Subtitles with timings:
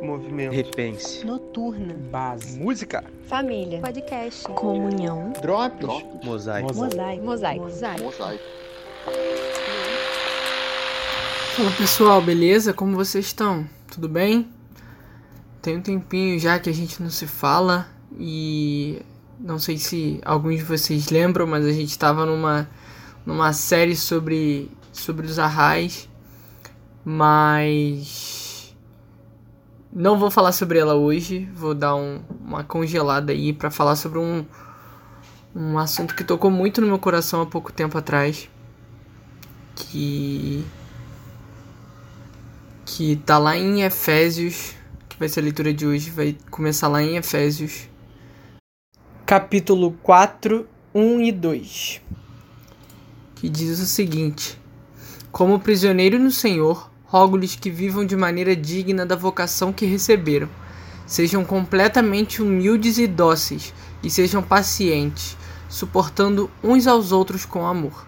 [0.00, 0.52] Movimento.
[0.52, 1.24] Repense.
[1.26, 1.94] Noturna.
[2.10, 2.58] Base.
[2.58, 3.04] Música.
[3.26, 3.80] Família.
[3.80, 4.44] Podcast.
[4.44, 5.32] Comunhão.
[5.42, 6.04] Drops.
[6.24, 6.74] Mosaico.
[6.74, 7.24] Mosaico.
[7.24, 7.64] Mosaico.
[8.04, 8.44] Mosaico.
[11.54, 12.72] Fala pessoal, beleza?
[12.72, 13.68] Como vocês estão?
[13.92, 14.48] Tudo bem?
[15.60, 17.86] Tem um tempinho já que a gente não se fala
[18.18, 19.02] e
[19.38, 22.68] não sei se alguns de vocês lembram, mas a gente estava numa,
[23.26, 26.08] numa série sobre, sobre os arrais,
[27.04, 28.29] mas
[29.92, 34.18] não vou falar sobre ela hoje, vou dar um, uma congelada aí para falar sobre
[34.18, 34.44] um,
[35.54, 38.48] um assunto que tocou muito no meu coração há pouco tempo atrás,
[39.74, 40.64] que
[42.84, 44.74] que tá lá em Efésios,
[45.08, 47.88] que vai ser a leitura de hoje, vai começar lá em Efésios,
[49.24, 52.00] capítulo 4, 1 e 2,
[53.36, 54.58] que diz o seguinte:
[55.30, 60.48] Como prisioneiro no Senhor, rogo-lhes que vivam de maneira digna da vocação que receberam.
[61.04, 65.36] Sejam completamente humildes e dóceis, e sejam pacientes,
[65.68, 68.06] suportando uns aos outros com amor.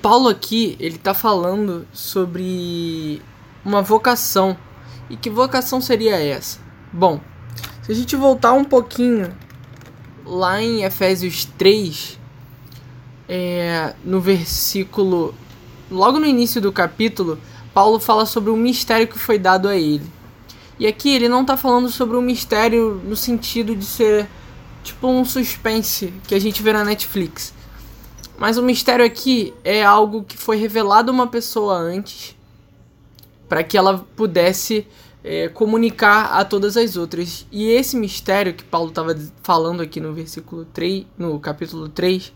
[0.00, 3.20] Paulo aqui, ele tá falando sobre
[3.62, 4.56] uma vocação.
[5.10, 6.58] E que vocação seria essa?
[6.90, 7.20] Bom,
[7.82, 9.30] se a gente voltar um pouquinho
[10.24, 12.18] lá em Efésios 3,
[13.28, 15.34] é, no versículo.
[15.90, 17.38] Logo no início do capítulo,
[17.72, 20.10] Paulo fala sobre o mistério que foi dado a ele.
[20.78, 24.28] E aqui ele não está falando sobre um mistério no sentido de ser
[24.82, 27.54] tipo um suspense que a gente vê na Netflix.
[28.38, 32.36] Mas o mistério aqui é algo que foi revelado a uma pessoa antes
[33.48, 34.86] para que ela pudesse
[35.22, 37.46] é, comunicar a todas as outras.
[37.52, 42.32] E esse mistério que Paulo estava falando aqui no versículo 3, no capítulo 3,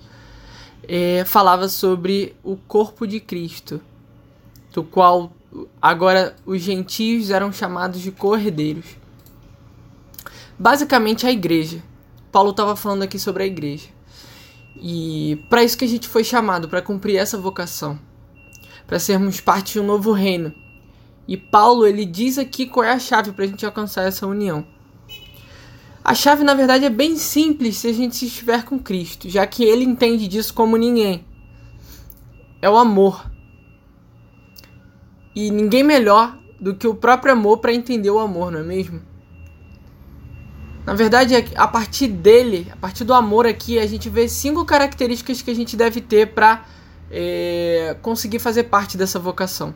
[0.87, 3.81] é, falava sobre o corpo de Cristo,
[4.73, 5.33] do qual
[5.81, 8.97] agora os gentios eram chamados de cordeiros.
[10.59, 11.83] Basicamente a igreja.
[12.31, 13.89] Paulo estava falando aqui sobre a igreja.
[14.77, 17.99] E para isso que a gente foi chamado, para cumprir essa vocação,
[18.87, 20.55] para sermos parte de um novo reino.
[21.27, 24.67] E Paulo ele diz aqui qual é a chave para a gente alcançar essa união.
[26.09, 29.63] A chave na verdade é bem simples se a gente estiver com Cristo, já que
[29.63, 31.23] ele entende disso como ninguém.
[32.63, 33.31] É o amor.
[35.37, 39.03] E ninguém melhor do que o próprio amor para entender o amor, não é mesmo?
[40.87, 44.65] Na verdade, é a partir dele, a partir do amor aqui, a gente vê cinco
[44.65, 46.65] características que a gente deve ter para
[47.11, 49.75] é, conseguir fazer parte dessa vocação: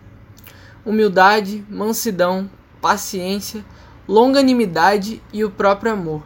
[0.82, 2.50] humildade, mansidão,
[2.81, 3.62] paciência,
[4.07, 6.23] longanimidade e o próprio amor.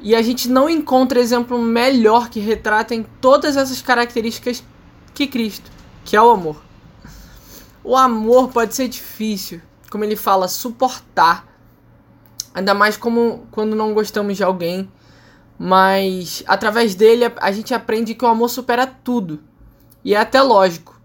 [0.00, 4.62] E a gente não encontra exemplo melhor que retratem todas essas características
[5.12, 5.70] que Cristo,
[6.04, 6.62] que é o amor.
[7.82, 9.60] O amor pode ser difícil,
[9.90, 11.48] como ele fala, suportar
[12.58, 14.90] Ainda mais como quando não gostamos de alguém.
[15.56, 19.40] Mas através dele a gente aprende que o amor supera tudo.
[20.04, 21.00] E é até lógico.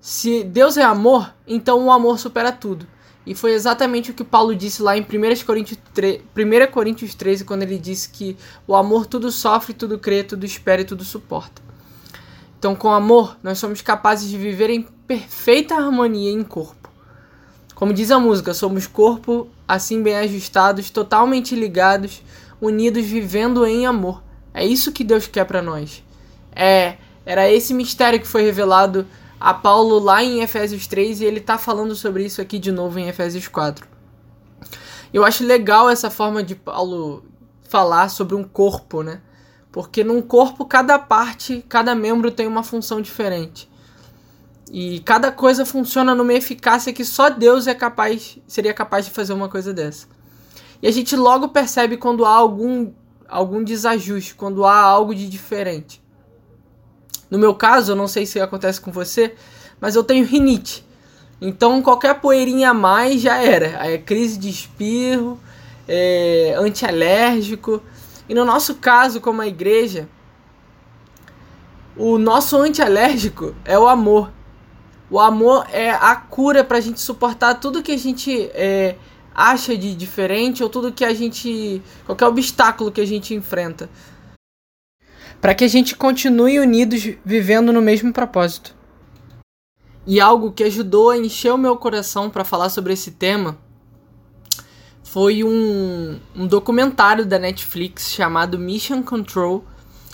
[0.00, 2.86] Se Deus é amor, então o amor supera tudo.
[3.26, 7.44] E foi exatamente o que Paulo disse lá em 1 Coríntios, 3, 1 Coríntios 13,
[7.44, 8.36] quando ele disse que
[8.66, 11.62] o amor tudo sofre, tudo crê, tudo espera e tudo suporta.
[12.58, 16.90] Então, com amor, nós somos capazes de viver em perfeita harmonia em corpo.
[17.74, 22.22] Como diz a música, somos corpo assim bem ajustados, totalmente ligados,
[22.60, 24.22] unidos, vivendo em amor.
[24.52, 26.02] É isso que Deus quer para nós.
[26.54, 26.96] É,
[27.26, 29.06] era esse mistério que foi revelado
[29.44, 32.98] a Paulo lá em Efésios 3 e ele tá falando sobre isso aqui de novo
[32.98, 33.86] em Efésios 4.
[35.12, 37.22] Eu acho legal essa forma de Paulo
[37.68, 39.20] falar sobre um corpo, né?
[39.70, 43.70] Porque num corpo cada parte, cada membro tem uma função diferente.
[44.72, 49.34] E cada coisa funciona numa eficácia que só Deus é capaz, seria capaz de fazer
[49.34, 50.06] uma coisa dessa.
[50.80, 52.90] E a gente logo percebe quando há algum,
[53.28, 56.02] algum desajuste, quando há algo de diferente.
[57.34, 59.34] No meu caso, eu não sei se acontece com você,
[59.80, 60.86] mas eu tenho rinite.
[61.40, 63.84] Então qualquer poeirinha a mais já era.
[63.92, 65.40] É crise de espirro,
[65.88, 67.82] é antialérgico.
[68.28, 70.08] E no nosso caso, como a igreja,
[71.96, 74.30] o nosso antialérgico é o amor.
[75.10, 78.94] O amor é a cura pra gente suportar tudo que a gente é,
[79.34, 81.82] acha de diferente ou tudo que a gente.
[82.06, 83.90] qualquer obstáculo que a gente enfrenta.
[85.44, 88.74] Para que a gente continue unidos vivendo no mesmo propósito.
[90.06, 93.58] E algo que ajudou a encher o meu coração para falar sobre esse tema
[95.02, 99.62] foi um, um documentário da Netflix chamado Mission Control,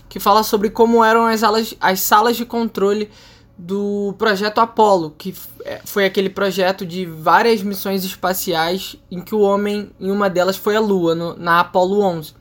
[0.09, 3.09] que fala sobre como eram as, alas, as salas de controle
[3.57, 5.33] do projeto Apollo, que
[5.65, 10.57] é, foi aquele projeto de várias missões espaciais em que o homem, em uma delas,
[10.57, 12.40] foi a Lua, no, na Apollo 11.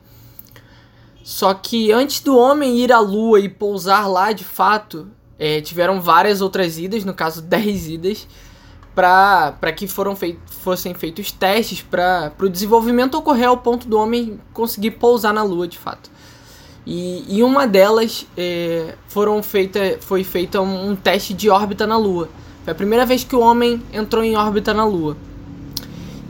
[1.30, 5.06] Só que antes do homem ir à Lua e pousar lá de fato,
[5.38, 8.26] é, tiveram várias outras idas, no caso 10 idas,
[8.92, 14.40] para que foram feit fossem feitos testes para o desenvolvimento ocorrer ao ponto do homem
[14.52, 16.10] conseguir pousar na Lua de fato.
[16.84, 21.96] E em uma delas é, foram feita, foi feita um, um teste de órbita na
[21.96, 22.28] Lua.
[22.64, 25.16] Foi a primeira vez que o homem entrou em órbita na Lua.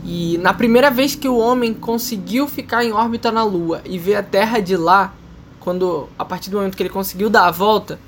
[0.03, 4.15] E na primeira vez que o homem conseguiu ficar em órbita na Lua e ver
[4.15, 5.13] a Terra de lá,
[5.59, 7.99] quando a partir do momento que ele conseguiu dar a volta,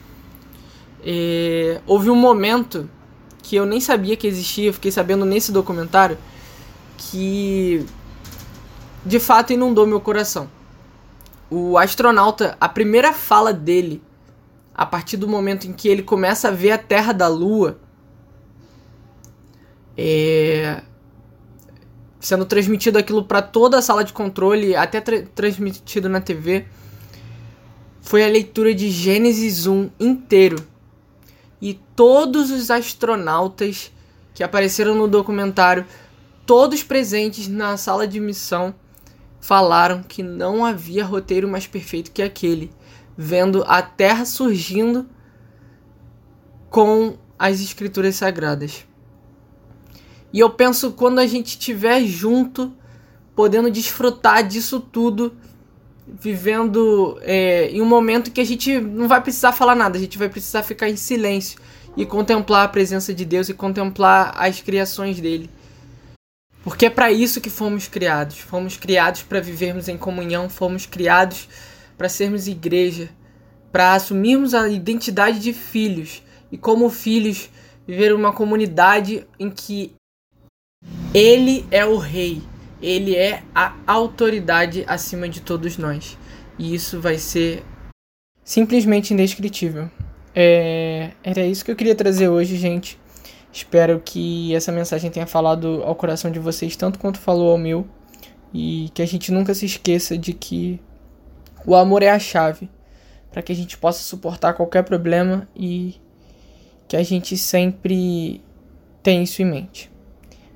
[1.03, 2.89] é, houve um momento
[3.43, 6.17] que eu nem sabia que existia, fiquei sabendo nesse documentário,
[6.97, 7.85] que
[9.05, 10.49] de fato inundou meu coração.
[11.49, 14.01] O astronauta, a primeira fala dele,
[14.73, 17.77] a partir do momento em que ele começa a ver a Terra da Lua,
[19.95, 20.81] é,
[22.23, 26.65] sendo transmitido aquilo para toda a sala de controle, até tra transmitido na TV,
[28.01, 30.55] foi a leitura de Gênesis 1 inteiro.
[31.61, 33.91] E todos os astronautas
[34.33, 35.85] que apareceram no documentário,
[36.45, 38.73] todos presentes na sala de missão,
[39.41, 42.71] falaram que não havia roteiro mais perfeito que aquele,
[43.17, 45.05] vendo a Terra surgindo
[46.69, 48.85] com as escrituras sagradas.
[50.33, 52.73] E eu penso quando a gente estiver junto,
[53.35, 55.37] podendo desfrutar disso tudo,
[56.07, 60.17] vivendo é, em um momento que a gente não vai precisar falar nada, a gente
[60.17, 61.59] vai precisar ficar em silêncio
[61.95, 65.49] e contemplar a presença de Deus e contemplar as criações dele.
[66.63, 68.39] Porque é para isso que fomos criados.
[68.39, 71.47] Fomos criados para vivermos em comunhão, fomos criados
[71.97, 73.09] para sermos igreja,
[73.71, 77.49] para assumirmos a identidade de filhos e como filhos
[77.85, 79.93] viver uma comunidade em que
[81.13, 82.41] ele é o rei,
[82.81, 86.17] ele é a autoridade acima de todos nós.
[86.57, 87.63] E isso vai ser
[88.43, 89.89] simplesmente indescritível.
[90.35, 91.11] É...
[91.23, 92.99] Era isso que eu queria trazer hoje, gente.
[93.51, 97.87] Espero que essa mensagem tenha falado ao coração de vocês tanto quanto falou ao meu
[98.51, 100.81] e que a gente nunca se esqueça de que
[101.65, 102.67] o amor é a chave
[103.31, 105.95] para que a gente possa suportar qualquer problema e
[106.87, 108.41] que a gente sempre
[109.03, 109.92] tenha isso em mente.